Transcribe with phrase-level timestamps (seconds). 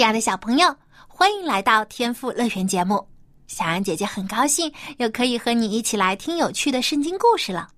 [0.00, 0.74] 亲爱的小朋友，
[1.06, 3.06] 欢迎来到天赋乐园节目。
[3.48, 7.68] 小安姐姐很高兴又可以和你一起来听有趣的圣经故事了。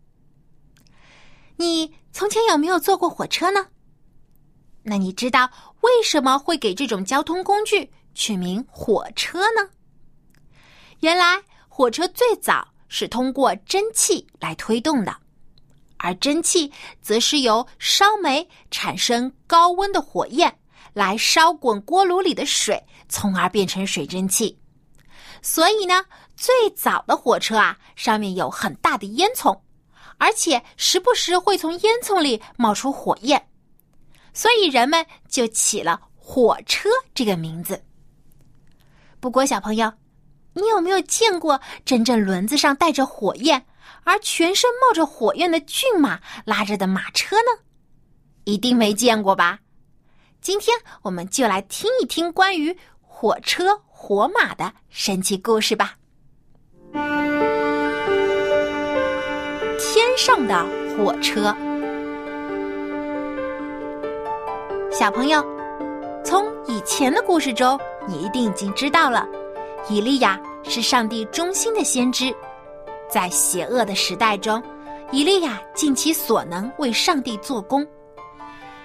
[1.57, 3.67] 你从前有没有坐过火车呢？
[4.85, 9.69] 那你知道为什么会给这种交通工具取名火车呢？
[11.01, 15.13] 原来火车最早是通过蒸汽来推动的，
[15.97, 20.57] 而蒸汽则是由烧煤产生高温的火焰。
[20.93, 24.59] 来烧滚锅炉里的水，从而变成水蒸气。
[25.41, 26.05] 所以呢，
[26.37, 29.59] 最早的火车啊，上面有很大的烟囱，
[30.19, 33.49] 而且时不时会从烟囱里冒出火焰，
[34.33, 37.83] 所以人们就起了火车这个名字。
[39.19, 39.93] 不过，小朋友，
[40.55, 43.67] 你有没有见过真正轮子上带着火焰，
[44.05, 47.63] 而全身冒着火焰的骏马拉着的马车呢？
[48.45, 49.59] 一定没见过吧？
[50.43, 55.95] 今天我们就来听一听关于火车、火马的神奇故事吧。
[59.79, 61.55] 天上的火车，
[64.91, 65.41] 小朋友，
[66.25, 69.25] 从以前的故事中，你一定已经知道了，
[69.89, 72.35] 以利亚是上帝忠心的先知，
[73.09, 74.61] 在邪恶的时代中，
[75.13, 77.87] 以利亚尽其所能为上帝做工。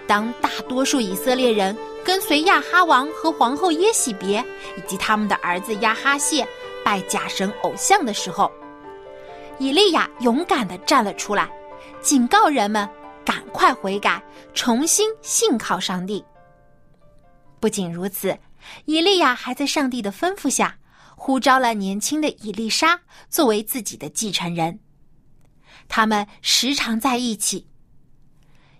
[0.08, 4.42] 当大多数以色列人跟随亚哈王和皇后耶喜别
[4.76, 6.48] 以及他们的儿子亚哈谢
[6.82, 8.50] 拜假神偶像的时候，
[9.58, 11.50] 以利亚勇敢的站了出来，
[12.00, 12.88] 警告人们
[13.22, 14.22] 赶快悔改，
[14.54, 16.24] 重新信靠上帝。
[17.60, 18.38] 不仅如此，
[18.86, 20.78] 以利亚还在上帝的吩咐下，
[21.16, 22.98] 呼召了年轻的以利沙
[23.28, 24.80] 作为自己的继承人。
[25.86, 27.67] 他们时常在一起。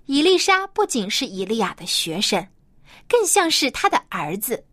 [0.09, 2.49] 伊丽莎不仅是伊利亚的学生，
[3.07, 4.65] 更像是他的儿子，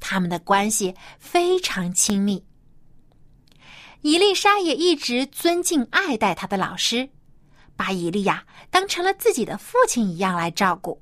[0.00, 2.42] 他们的关系非常亲密。
[4.00, 7.06] 伊丽莎也一直尊敬爱戴他的老师，
[7.76, 10.98] 把伊利亚当成了自己的父亲一样来照顾。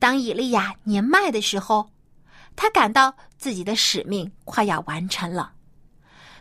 [0.00, 1.88] 当伊利亚年迈的时候，
[2.56, 5.52] 他感到自己的使命快要完成了，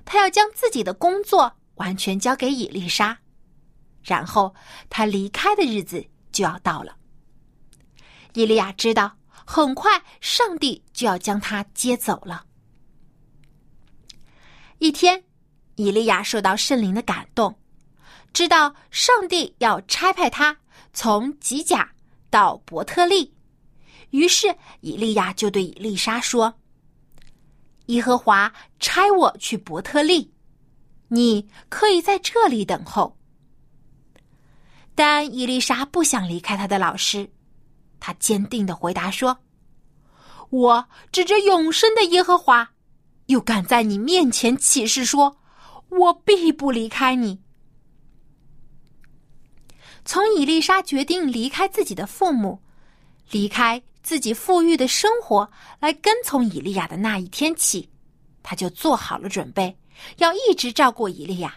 [0.04, 3.20] 他要将自己的工作完全交给伊丽莎。
[4.04, 4.54] 然后
[4.90, 6.96] 他离开的日子就要到了。
[8.34, 9.16] 伊利亚知道，
[9.46, 12.46] 很快上帝就要将他接走了。
[14.80, 15.24] 一天，
[15.76, 17.58] 伊利亚受到圣灵的感动，
[18.34, 20.58] 知道上帝要差派他
[20.94, 21.90] 从吉甲
[22.30, 23.34] 到伯特利，
[24.10, 26.54] 于是伊利亚就对以丽莎说
[27.88, 30.34] ：“耶和华差我去伯特利，
[31.08, 33.18] 你可以在这里等候。”
[34.96, 37.30] 但伊丽莎不想离开她的老师，
[38.00, 39.38] 她坚定的回答说
[40.52, 42.72] ：“我指着永生的耶和华，
[43.26, 45.38] 又敢在你面前起誓说，
[45.90, 47.42] 我必不离开你。”
[50.06, 52.62] 从伊丽莎决定离开自己的父母，
[53.32, 55.50] 离开自己富裕的生活，
[55.80, 57.90] 来跟从以利亚的那一天起，
[58.44, 59.76] 他就做好了准备，
[60.18, 61.56] 要一直照顾以利亚。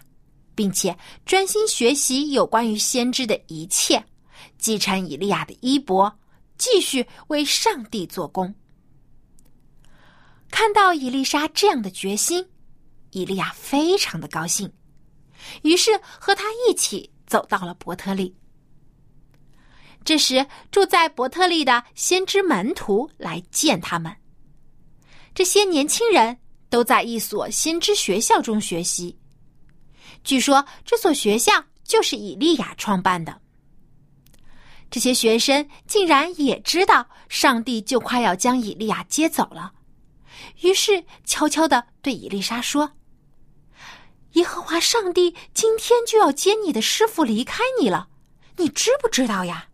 [0.57, 4.05] 并且专心学习有关于先知的一切，
[4.59, 6.13] 继承以利亚的衣钵，
[6.59, 8.53] 继续为上帝做工。
[10.51, 12.45] 看到伊丽莎这样的决心，
[13.11, 14.73] 以利亚非常的高兴，
[15.63, 18.35] 于是和他一起走到了伯特利。
[20.05, 24.17] 这时，住在伯特利的先知门徒来见他们。
[25.35, 26.39] 这些年轻人
[26.71, 29.19] 都在一所先知学校中学习。
[30.27, 31.53] 据说这所学校
[31.85, 33.41] 就是以利亚创办的。
[34.91, 39.73] 这些学生竟然也知道上帝就快要将以利亚接走了，
[40.63, 42.91] 于是悄悄的对以丽莎说
[44.35, 48.09] ：“耶和华上帝今天就要接你的师傅离开你了，
[48.57, 49.69] 你知不知道呀？”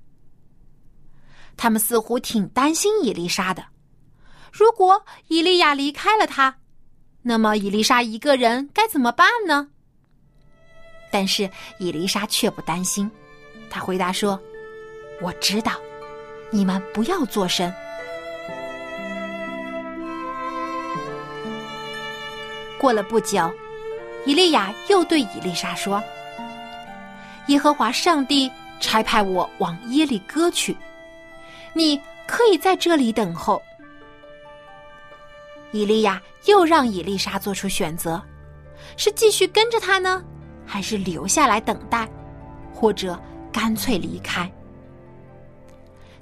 [1.57, 3.65] 他们似乎挺担心伊丽莎的。
[4.51, 6.59] 如果以利亚离开了他，
[7.23, 9.69] 那么伊丽莎一个人该怎么办呢？
[11.13, 11.49] 但是
[11.79, 13.09] 伊丽莎却不担心，
[13.71, 14.41] 她回答说
[15.21, 15.73] ：“我知道，
[16.51, 17.73] 你们不要作声。”
[22.81, 23.53] 过了不久，
[24.27, 26.03] 以利亚又对以丽莎说
[27.47, 28.51] ：“耶和华上帝
[28.81, 30.77] 差派我往耶利哥去，
[31.75, 33.63] 你可以在这里等候。”
[35.71, 38.21] 以利亚又让以丽莎做出选择：
[38.97, 40.23] 是继续跟着他呢，
[40.73, 42.09] 还是留下来等待，
[42.73, 43.21] 或者
[43.53, 44.51] 干脆离开？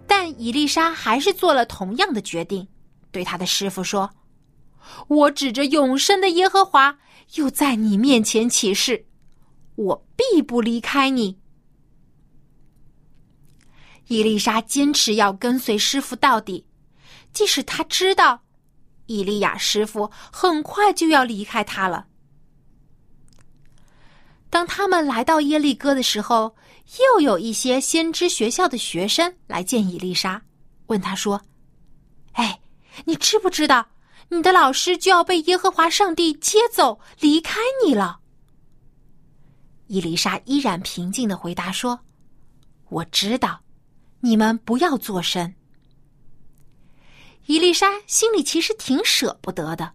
[0.08, 2.66] 但伊丽莎还是做了同样的决定，
[3.12, 4.10] 对他的师傅说
[5.06, 6.98] ：“我指着永生的耶和华，
[7.36, 9.06] 又在你面前起誓，
[9.76, 11.38] 我必不离开你。”
[14.08, 16.66] 伊丽莎坚持要跟随师傅到底，
[17.32, 18.42] 即使他知道。
[19.06, 22.08] 伊利亚师傅很快就要离开他了。
[24.50, 26.54] 当他们来到耶利哥的时候，
[27.14, 30.42] 又有一些先知学校的学生来见伊丽莎，
[30.86, 31.40] 问他说
[32.34, 32.60] ：“哎，
[33.04, 33.86] 你知不知道
[34.28, 38.18] 你的老师就要被耶和华上帝接走，离开你了？”
[39.86, 42.00] 伊丽莎依然平静的回答说
[42.90, 43.60] ：“我知道，
[44.18, 45.54] 你们不要作声。”
[47.46, 49.92] 伊丽莎心里其实挺舍不得的，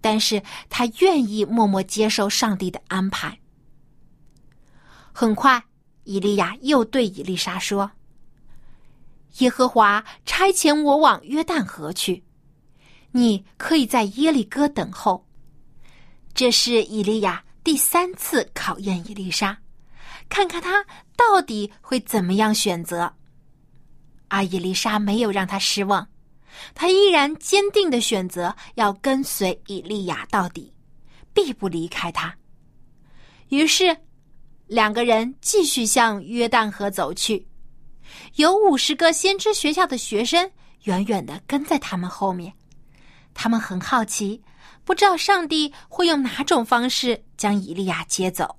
[0.00, 3.38] 但是她愿意默默接受上帝的安排。
[5.16, 5.62] 很快，
[6.02, 7.88] 伊利亚又对伊丽莎说
[9.38, 12.20] ：“耶和华差遣我往约旦河去，
[13.12, 15.24] 你可以在耶利哥等候。”
[16.34, 19.56] 这是伊利亚第三次考验伊丽莎，
[20.28, 20.84] 看看他
[21.16, 23.14] 到底会怎么样选择。
[24.26, 26.08] 而伊丽莎没有让他失望。
[26.74, 30.72] 他依然坚定的选择要跟随以利亚到底，
[31.32, 32.36] 必不离开他。
[33.50, 33.96] 于是，
[34.66, 37.46] 两个人继续向约旦河走去，
[38.36, 40.50] 有五十个先知学校的学生
[40.84, 42.52] 远远的跟在他们后面。
[43.34, 44.42] 他们很好奇，
[44.84, 48.56] 不知道上帝会用哪种方式将以利亚接走。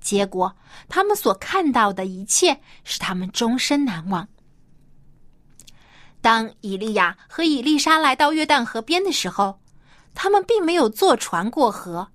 [0.00, 0.56] 结果，
[0.88, 4.26] 他们所看到的一切使他们终身难忘。
[6.20, 9.60] 当以利亚和以丽莎来到约旦河边的时候，
[10.14, 12.08] 他们并没有坐船过河。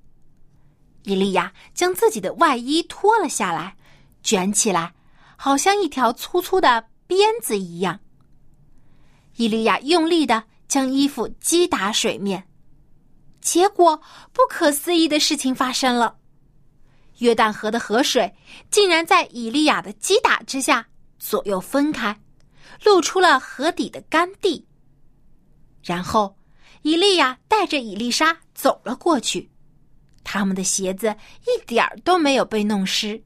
[1.03, 3.75] 伊利亚将自己的外衣脱了下来，
[4.21, 4.93] 卷起来，
[5.35, 7.99] 好像一条粗粗的鞭子一样。
[9.35, 12.47] 伊利亚用力的将衣服击打水面，
[13.41, 14.01] 结果
[14.31, 16.17] 不可思议的事情发生了：
[17.19, 18.33] 约旦河的河水
[18.71, 20.87] 竟然在伊利亚的击打之下
[21.19, 22.19] 左右分开。
[22.83, 24.65] 露出了河底的干地。
[25.83, 26.35] 然后，
[26.81, 29.49] 伊利亚带着伊丽莎走了过去，
[30.23, 33.21] 他们的鞋子一点儿都没有被弄湿。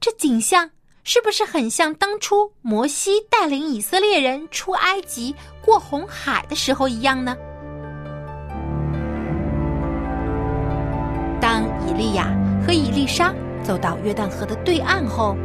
[0.00, 0.70] 这景象
[1.04, 7.36] 是不是很像当初摩西带领以色列人出埃及过红海的时候一样呢？
[11.40, 12.32] 当以利亚
[12.66, 15.36] 和以丽莎走到约旦河的对岸后。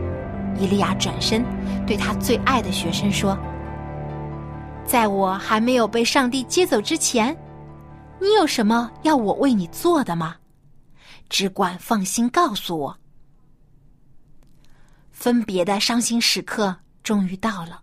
[0.59, 1.45] 伊利亚转身，
[1.85, 3.37] 对他最爱的学生说
[4.83, 7.37] ：“在我还没有被上帝接走之前，
[8.19, 10.35] 你有什么要我为你做的吗？
[11.29, 12.97] 只管放心告诉我。”
[15.11, 17.81] 分别的伤心时刻终于到了。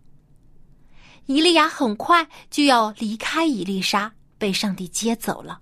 [1.27, 5.61] 伊利亚很快就要离开伊丽莎，被上帝接走了。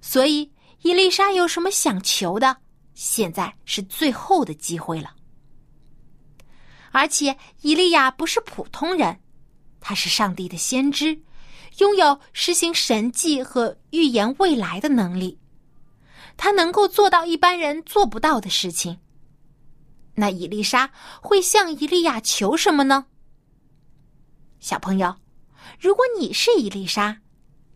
[0.00, 0.50] 所以，
[0.82, 2.56] 伊丽莎有什么想求的，
[2.94, 5.14] 现在是最后的机会了。
[6.90, 9.18] 而且，伊利亚不是普通人，
[9.80, 11.18] 他是上帝的先知，
[11.78, 15.38] 拥有实行神迹和预言未来的能力。
[16.36, 18.98] 他能够做到一般人做不到的事情。
[20.14, 20.90] 那伊丽莎
[21.20, 23.06] 会向以利亚求什么呢？
[24.60, 25.16] 小朋友，
[25.78, 27.18] 如果你是伊丽莎，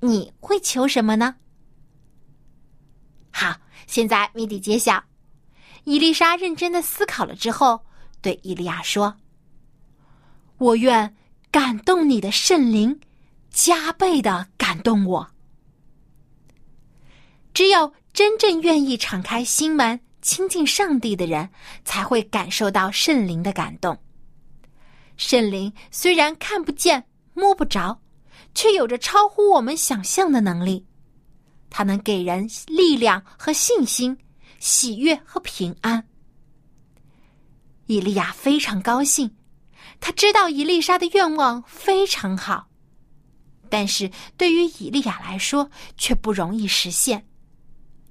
[0.00, 1.37] 你会求什么呢？
[3.31, 5.02] 好，现在谜底揭晓。
[5.85, 7.81] 伊丽莎认真的思考了之后。
[8.21, 9.17] 对伊利亚说
[10.59, 11.17] ：“我愿
[11.52, 12.99] 感动你的圣灵，
[13.59, 15.29] 加倍的感动我。
[17.53, 21.50] 只有真正愿意敞开心门、亲近上帝的人，
[21.85, 23.99] 才会感受到圣灵的感动。
[25.17, 28.00] 圣灵虽然看不见、摸不着，
[28.55, 30.87] 却有着超乎我们想象的能力。
[31.69, 34.17] 它能给人力量和信心，
[34.61, 36.07] 喜悦和平安。”
[37.87, 39.37] 伊利亚非常高兴，
[39.99, 42.67] 他知道伊丽莎的愿望非常好，
[43.68, 47.26] 但是对于伊利亚来说却不容易实现，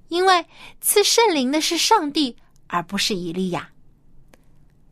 [0.07, 0.45] 因为
[0.79, 2.37] 赐圣灵的是上帝，
[2.67, 3.71] 而不是伊利亚。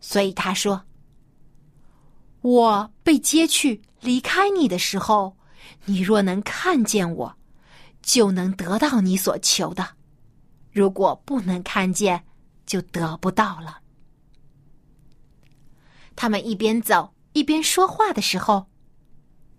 [0.01, 0.85] 所以他说
[2.41, 5.37] ：“我被接去离开你的时候，
[5.85, 7.35] 你若能看见我，
[8.01, 9.83] 就能得到你所求的；
[10.71, 12.25] 如果不能看见，
[12.65, 13.79] 就得不到了。”
[16.15, 18.67] 他们一边走一边说话的时候，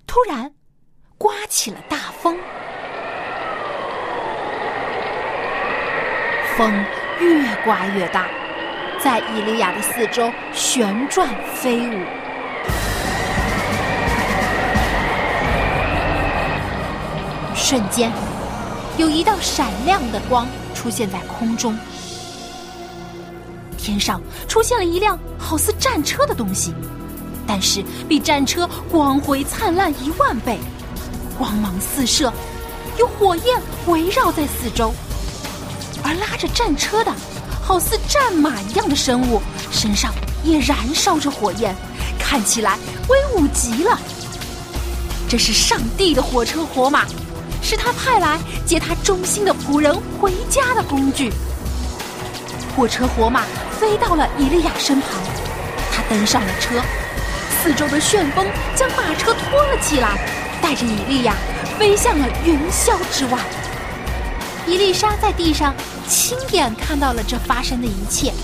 [0.07, 0.55] 突然
[1.19, 2.37] 刮起了大风，
[6.57, 6.85] 风
[7.19, 8.27] 越刮越大，
[9.03, 12.05] 在伊利亚的四周旋转飞舞。
[17.55, 18.13] 瞬间，
[18.99, 21.77] 有一道闪亮的光出现在空中。
[23.79, 26.75] 天上出现了一辆好似战车的东西，
[27.47, 30.59] 但是比战车光辉灿烂一万倍，
[31.39, 32.33] 光芒四射，
[32.99, 34.93] 有火焰围绕在四周。
[36.03, 37.13] 而拉着战车的，
[37.63, 39.41] 好似战马一样的生物，
[39.71, 40.13] 身上
[40.43, 41.75] 也燃烧着火焰，
[42.19, 42.79] 看起来
[43.09, 43.99] 威武极了。
[45.29, 47.05] 这是上帝的火车火马，
[47.63, 51.33] 是他派来接他忠心的仆人回家的工具。
[52.77, 53.43] 火车火马。
[53.79, 55.11] 飞到了以利亚身旁，
[55.93, 56.81] 他登上了车，
[57.63, 60.19] 四周的旋风将马车拖了起来，
[60.67, 61.33] 带着以利亚
[61.79, 63.39] 飞向了云霄之外。
[64.67, 65.73] 伊丽莎在地上
[66.09, 68.35] 亲眼看到了这发生的一切，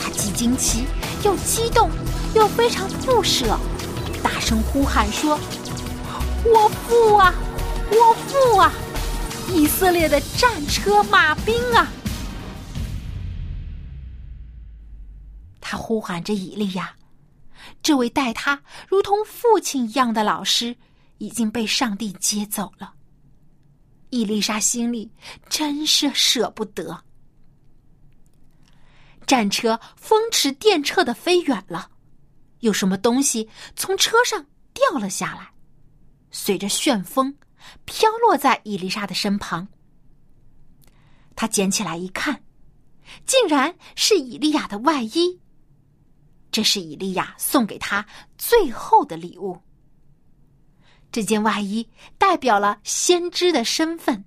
[0.00, 0.86] 她既惊奇
[1.22, 1.90] 又激动，
[2.34, 3.60] 又非常不舍，
[4.22, 5.38] 大声呼喊说
[6.46, 7.34] ：“我父啊，
[7.90, 8.72] 我父啊！
[9.52, 11.92] 以色列的战车马兵啊！”
[15.60, 16.94] 他呼喊着以利亚，
[17.82, 20.76] 这位待他如同父亲一样的老师
[21.18, 22.94] 已经被上帝接走了。
[24.10, 25.10] 伊丽莎心里
[25.48, 27.02] 真是舍不得。
[29.26, 31.90] 战车风驰电掣的飞远了，
[32.60, 35.52] 有什么东西从车上掉了下来，
[36.30, 37.36] 随着旋风
[37.84, 39.66] 飘落在伊丽莎的身旁。
[41.34, 42.44] 他捡起来一看，
[43.26, 45.40] 竟然是以利亚的外衣。
[46.52, 48.06] 这是以利亚送给他
[48.38, 49.60] 最后的礼物。
[51.16, 54.22] 这件外衣代表了先知的身份。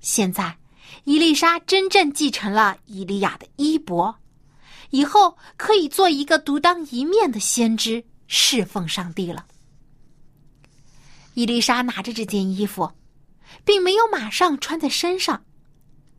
[0.00, 0.58] 现在，
[1.04, 4.16] 伊丽莎真正继承了以利亚的衣钵，
[4.90, 9.46] 以后可以做一个独当一面的先知，侍奉上帝了。
[11.34, 12.90] 伊丽莎拿着这件衣服，
[13.64, 15.44] 并没有马上穿在身上，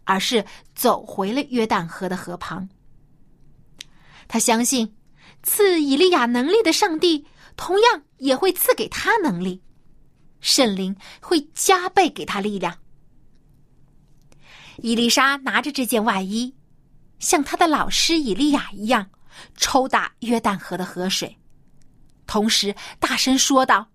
[0.05, 2.69] 而是走回了约旦河的河旁。
[4.29, 4.95] 他相信，
[5.43, 9.61] 赐以利亚能力的上帝同样也会赐给他能力，
[10.41, 12.77] 圣灵会加倍给他力量。
[14.77, 16.53] 伊丽莎拿着这件外衣，
[17.19, 19.09] 像他的老师以利亚一样，
[19.55, 21.37] 抽打约旦河的河水，
[22.25, 23.87] 同时大声说道：“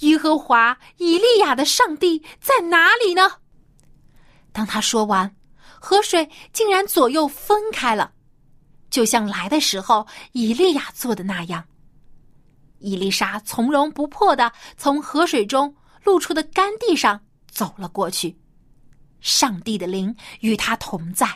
[0.00, 3.30] 耶和华以利亚的上帝在哪里呢？”
[4.52, 5.36] 当他说完，
[5.78, 8.14] 河水竟然左右分开了。
[8.88, 11.62] 就像来的时候以利亚做的那样，
[12.78, 18.36] 伊丽莎从容不迫的从河水中露出的干地上走了过去。
[19.20, 21.26] 上帝的灵与他同在。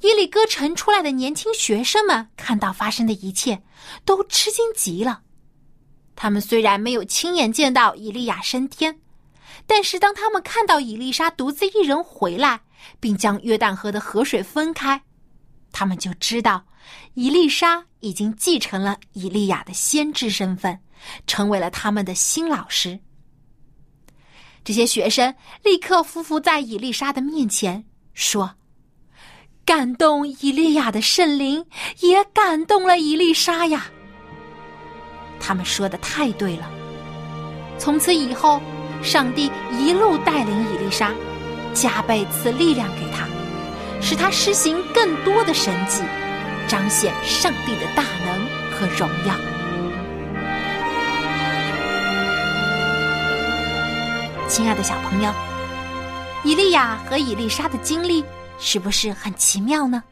[0.00, 3.62] 耶利哥城出来的年轻学生们看到发生的一切，
[4.04, 5.22] 都吃惊极了。
[6.14, 9.00] 他们虽然没有亲眼见到伊利亚升天，
[9.66, 12.60] 但是当他们看到伊丽莎独自一人回来。
[13.00, 15.02] 并将约旦河的河水分开，
[15.74, 16.64] 他们就知道，
[17.14, 20.78] 伊丽莎已经继承了以利亚的先知身份，
[21.26, 23.00] 成为了他们的新老师。
[24.62, 28.54] 这些学生立刻匍匐在伊丽莎的面前，说
[29.66, 31.66] ：“感动以利亚的圣灵，
[31.98, 33.88] 也感动了伊丽莎呀。”
[35.40, 36.70] 他们说的太对了。
[37.80, 38.62] 从此以后，
[39.02, 41.12] 上帝一路带领伊丽莎。
[41.74, 43.26] 加倍赐力量给他，
[44.06, 46.02] 使他施行更多的神迹，
[46.68, 49.34] 彰显上帝的大能和荣耀。
[54.46, 55.32] 亲爱的小朋友，
[56.44, 58.22] 以利亚和以丽莎的经历
[58.58, 60.04] 是不是很奇妙呢？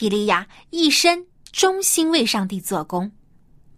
[0.00, 3.10] 以利亚一生忠心为上帝做工，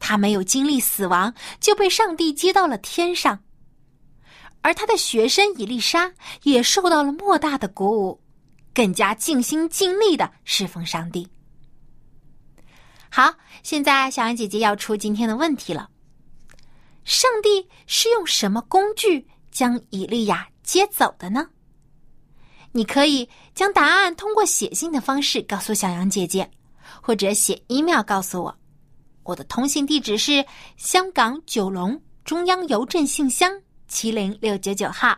[0.01, 3.39] 他没有经历死亡，就被上帝接到了天上。
[4.63, 6.13] 而他的学生伊丽莎
[6.43, 8.21] 也受到了莫大的鼓舞，
[8.75, 11.27] 更加尽心尽力的侍奉上帝。
[13.09, 15.89] 好，现在小羊姐姐要出今天的问题了：
[17.05, 21.49] 上帝是用什么工具将以利亚接走的呢？
[22.73, 26.51] 你可以将答案通过写信的方式告诉小羊姐姐，
[27.01, 28.59] 或者写 email 告诉我。
[29.23, 30.45] 我的通信地址是
[30.77, 35.17] 香港九龙中央邮政信箱七零六九九号。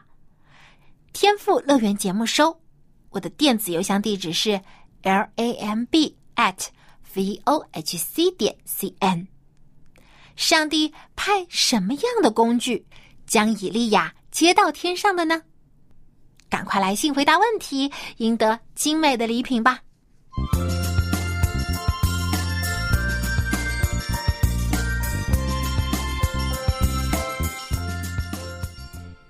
[1.15, 2.66] 天赋乐园节目收。
[3.17, 4.61] 我的电子邮箱地址是
[5.03, 6.67] l a m b at
[7.15, 9.27] v o h c 点 c n。
[10.37, 12.85] 上帝派什么样的工具
[13.27, 15.41] 将以利亚接到天上的呢？
[16.51, 19.81] 赶快来信回答问题，赢得精美的礼品吧！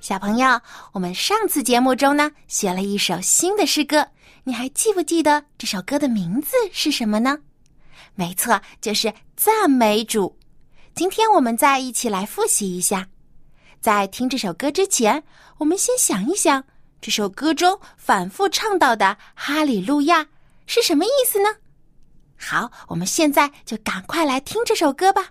[0.07, 0.61] 小朋友，
[0.93, 4.07] 我们上次节目中呢，学了一首新的诗歌，
[4.45, 7.37] 你还记不记得这首歌的名字是什么呢？
[8.15, 10.39] 没错，就是赞美主。
[10.95, 13.09] 今天我们再一起来复习一下。
[13.81, 15.21] 在听这首歌之前，
[15.59, 16.63] 我们先想一想，
[17.01, 20.25] 这首歌中反复唱到的“哈利路亚”
[20.69, 21.49] 是什么意思呢？
[22.39, 25.31] 好，我们现在就赶快来听这首歌吧。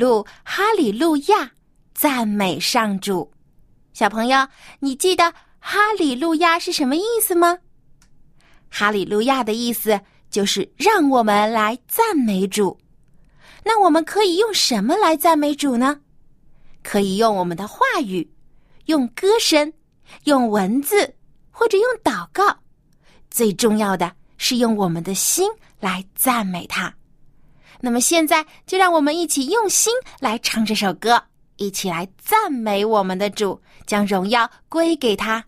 [0.00, 1.50] 路哈里路亚，
[1.92, 3.30] 赞美上主。
[3.92, 7.58] 小朋友，你记得哈里路亚是什么意思吗？
[8.70, 12.78] 哈里路亚的意思就是让我们来赞美主。
[13.62, 16.00] 那我们可以用什么来赞美主呢？
[16.82, 18.26] 可以用我们的话语，
[18.86, 19.70] 用歌声，
[20.24, 21.14] 用文字，
[21.50, 22.56] 或者用祷告。
[23.30, 25.46] 最重要的是用我们的心
[25.78, 26.90] 来赞美他。
[27.80, 31.22] 那么现在，就让我们一起用心来唱这首歌，
[31.56, 35.44] 一起来赞美我们的主，将荣耀归给他。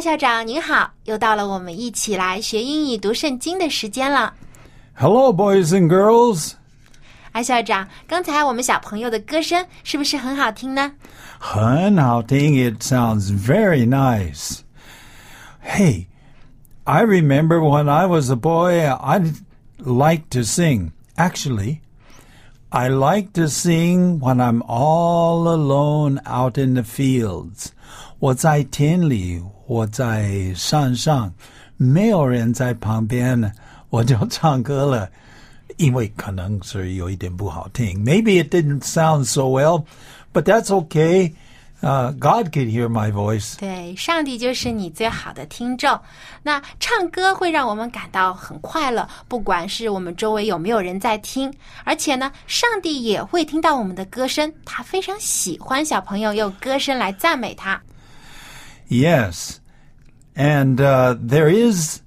[0.00, 4.34] 校长您好，又到了我们一起来学英语读圣经的时间了。
[4.94, 6.52] Hello, boys and girls.
[7.32, 10.92] 艾校长，刚才我们小朋友的歌声是不是很好听呢？
[11.38, 12.54] 很好听.
[12.54, 14.60] It sounds very nice.
[15.62, 16.06] Hey,
[16.84, 19.20] I remember when I was a boy, I
[19.78, 20.92] liked to sing.
[21.16, 21.80] Actually,
[22.70, 27.70] I like to sing when I'm all alone out in the fields.
[28.18, 31.33] 我在田里， 我在山上，
[31.77, 33.49] 没有人在旁边，
[33.89, 35.09] 我就唱歌了。
[35.77, 38.03] 因为可能是有一点不好听.
[38.03, 39.85] Maybe it didn't sound so well,
[40.33, 41.31] but that's okay.
[41.81, 43.55] Uh, God could hear my voice.
[43.57, 45.97] 对，上帝就是你最好的听众。
[46.43, 51.49] 那唱歌会让我们感到很快乐，不管是我们周围有没有人在听，
[51.85, 57.81] 而且呢，上帝也会听到我们的歌声，他非常喜欢小朋友用歌声来赞美他。
[58.89, 59.60] Yes.
[60.34, 62.02] And uh, there is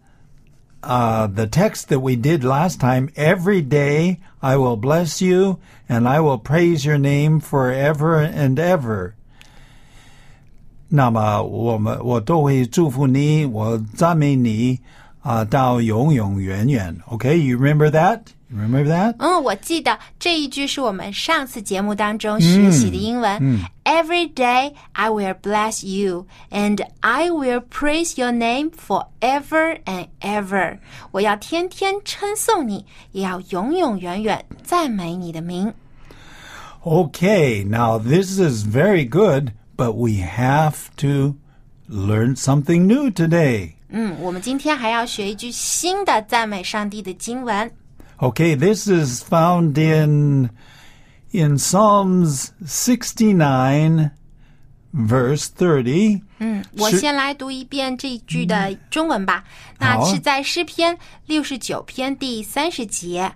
[0.83, 3.09] uh, the text that we did last time.
[3.15, 9.13] Every day I will bless you and I will praise your name forever and ever.
[10.91, 14.79] 那么我们我都会祝福你，我赞美你
[15.21, 16.97] 啊、到永永远远。
[17.07, 18.21] Okay, you remember that?
[18.53, 19.15] You remember that?
[19.19, 23.39] 嗯，我记得这一句是我们上次节目当中学习的英文。
[23.83, 30.79] Every day I will bless you, and I will praise your name forever and ever。
[31.11, 35.73] 我要天天称颂你，也要永永远远赞美你的名。
[36.83, 41.35] Okay, now this is very good, but we have to
[41.87, 43.73] learn something new today.
[43.89, 47.71] 嗯，我们今天还要学一句新的赞美上帝的经文。
[48.19, 50.49] Okay, this is found in
[51.31, 54.11] in Psalms 69
[54.91, 56.21] verse 30.
[56.39, 59.43] 嗯，我是先来读一遍这一句的中文吧。
[59.77, 63.31] 那好啊是在诗篇六十九篇第三十节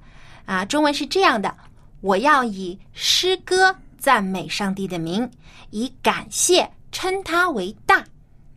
[0.45, 1.55] 啊，中文是这样的：
[2.01, 5.29] 我要以诗歌赞美上帝的名，
[5.69, 8.03] 以感谢称他为大。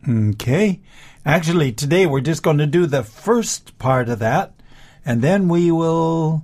[0.05, 0.79] Okay.
[1.23, 4.51] Actually, today we're just going to do the first part of that,
[5.05, 6.41] and then we will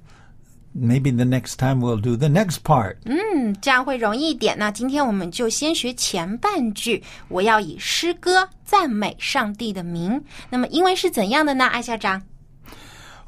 [0.75, 2.97] maybe the next time we'll do the next part.
[3.05, 4.57] 嗯，这样会容易一点。
[4.57, 10.23] 那今天我们就先学前半句，我要以诗歌赞美上帝的名。
[10.49, 11.65] 那么英文是怎样的呢？
[11.65, 12.23] 艾校长？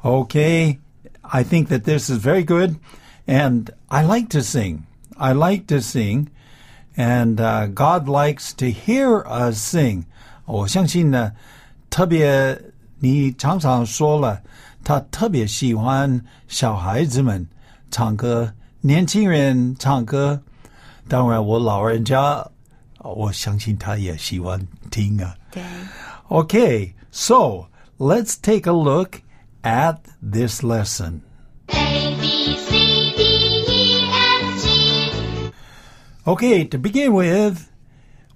[0.02, 0.78] Okay,
[1.22, 2.76] I think that this is very good,
[3.26, 4.80] and I like to sing.
[5.16, 6.28] I like to sing,
[6.96, 10.04] and uh, God likes to hear us sing.
[10.44, 11.32] 我相信呢，
[11.90, 12.60] 特别
[13.00, 14.42] 你常常说了，
[14.84, 17.46] 他特别喜欢小孩子们
[17.90, 20.42] 唱歌，年轻人唱歌。
[21.08, 22.48] 当然，我老人家，
[22.98, 25.34] 我相信他也喜欢听啊。
[25.50, 25.62] 对。
[26.28, 29.20] Okay, so let's take a look
[29.62, 31.20] at this lesson.
[31.68, 33.22] A B C D
[33.68, 35.52] E F G
[36.24, 37.68] Okay, to begin with,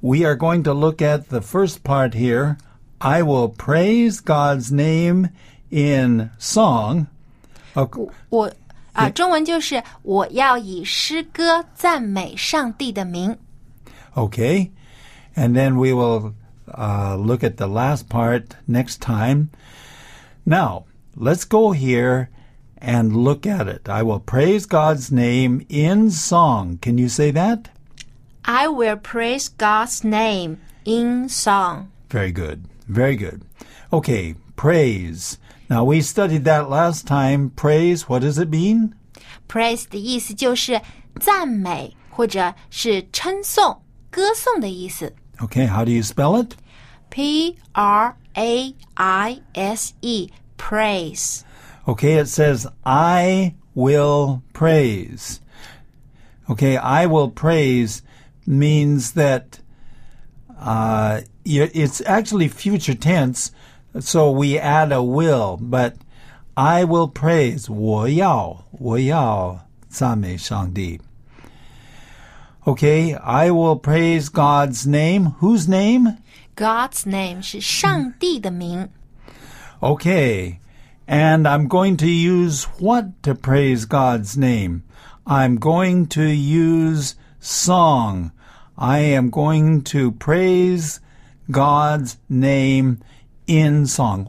[0.01, 2.57] we are going to look at the first part here.
[3.01, 5.31] I will praise God's name
[5.75, 7.07] in song.
[7.75, 8.53] Ok- 我
[8.93, 13.37] 啊，中文就是我要以诗歌赞美上帝的名。
[14.15, 14.71] Okay,
[15.37, 16.35] and then we will
[16.67, 19.51] uh, look at the last part next time.
[20.45, 20.85] Now,
[21.17, 22.29] let's go here
[22.81, 23.89] and look at it.
[23.89, 26.79] I will praise God's name in song.
[26.83, 27.69] Can you say that?
[28.45, 31.91] I will praise God's name in song.
[32.11, 32.65] Very good.
[32.89, 33.43] Very good.
[33.93, 35.39] Okay, praise.
[35.69, 37.51] Now, we studied that last time.
[37.51, 38.95] Praise, what does it mean?
[39.49, 40.81] Praise 的意思就是
[41.21, 45.15] 赞美或者是称颂、歌颂的意思。
[45.39, 46.55] Okay, how do you spell it?
[47.09, 51.43] P R A I S E praise.
[51.87, 55.41] Okay, it says, I will praise.
[56.49, 58.03] Okay, I will praise
[58.47, 59.61] means that
[60.59, 63.51] uh, y- it's actually future tense,
[63.99, 65.97] so we add a will, but
[66.57, 67.69] I will praise.
[67.69, 71.01] 我要,我要赞美上帝.
[72.65, 75.35] Okay, I will praise God's name.
[75.41, 76.19] Whose name?
[76.55, 78.89] God's name 是上帝的名。
[79.81, 80.59] Okay.
[81.07, 84.83] And I'm going to use what to praise God's name?
[85.27, 88.31] I'm going to use song.
[88.79, 91.01] I am going to praise
[91.51, 92.99] God's name
[93.47, 94.27] in song.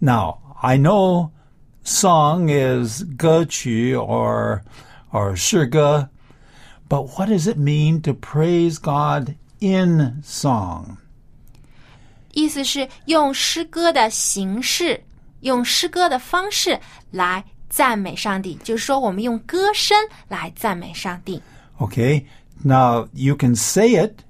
[0.00, 1.30] Now, I know
[1.84, 4.62] song is 歌曲 or
[5.10, 6.08] or 诗歌,
[6.88, 10.96] but what does it mean to praise God in song?
[12.32, 15.04] 意思是用诗歌的形式，
[15.40, 19.96] 用诗歌的方式来 赞美上帝，就是说我们用歌声
[20.28, 21.42] 来赞美上帝。
[21.78, 22.24] Okay,
[22.62, 24.20] now you can say it,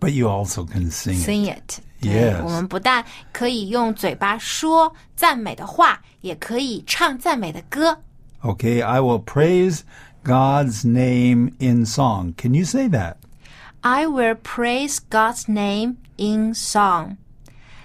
[0.00, 1.28] but you also can sing it.
[1.28, 7.98] Sing it，对 Yes 我们不但可以用嘴巴说赞美的话，也可以唱赞美的歌。
[8.42, 9.80] Okay, I will praise
[10.22, 12.34] God's name in song.
[12.36, 13.14] Can you say that?
[13.80, 17.16] I will praise God's name in song。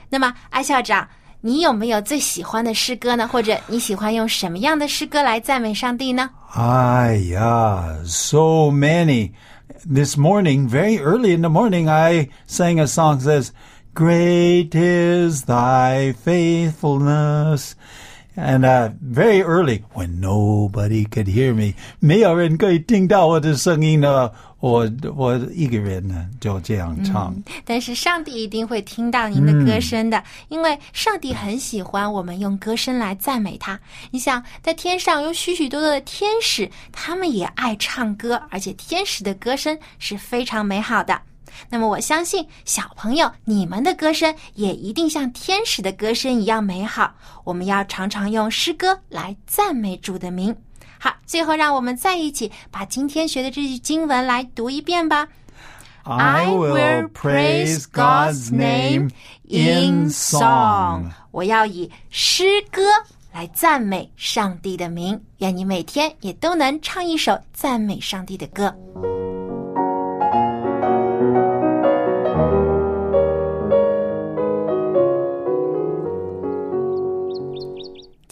[0.09, 1.07] 那么，艾校长，
[1.41, 3.27] 你有没有最喜欢的诗歌呢？
[3.27, 6.29] 或者你喜欢用什么样的诗歌来赞美上帝呢？
[6.53, 9.31] Ah, yeah, so many.
[9.85, 13.51] This morning, very early in the morning, I sang a song that says,
[13.94, 17.74] Great is thy faithfulness.
[18.36, 27.32] And uh, very early, when nobody could hear me, 没有人可以听到我的声音呢，我我一个人呢就这样唱。
[27.64, 33.78] 但是上帝一定会听到您的歌声的，因为上帝很喜欢我们用歌声来赞美他。
[34.10, 41.20] 你想，在天上有许许多多的天使，他们也爱唱歌，而且天使的歌声是非常美好的。
[41.68, 47.14] 那么，我相信小朋友，你们的歌声也一定像天使的歌声一样美好。
[47.44, 50.54] 我们要常常用诗歌来赞美主的名。
[50.98, 55.28] 好，最后让我们在一起把今天学的这句经文来读一遍吧。
[56.04, 59.10] I will praise God's name
[59.44, 61.10] in song.
[61.30, 62.82] 我要以诗歌
[63.32, 65.18] 来赞美上帝的名。
[65.38, 68.74] 愿你每天也都能唱一首赞美上帝的歌。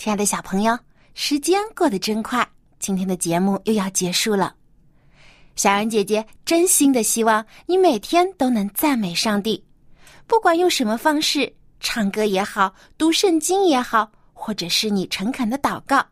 [0.02, 0.76] 亲爱的小朋友，
[1.14, 2.44] 时间过得真快，
[2.80, 4.52] 今天的节目又要结束了。
[5.54, 9.64] 小杨姐姐真心的希望你每天都能赞美上帝，
[10.26, 16.04] 不管用什么方式，唱歌也好，读圣经也好，或者是你诚恳的祷告，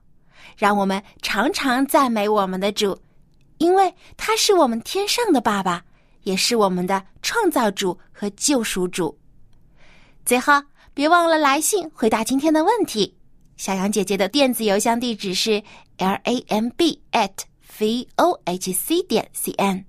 [0.57, 2.97] 让我们常常赞美我们的主，
[3.59, 5.83] 因为他是我们天上的爸爸，
[6.23, 9.19] 也是我们的创造主和救赎主。
[10.25, 10.63] 最后，
[10.95, 13.17] 别忘了来信回答今天的问题。
[13.61, 15.63] 小杨姐姐的电子邮箱地址是
[15.99, 17.29] l a m b at
[17.79, 19.85] v o h c 点 c n。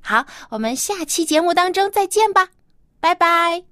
[0.00, 2.50] 好，我们下期节目当中再见吧，
[3.00, 3.64] 拜拜。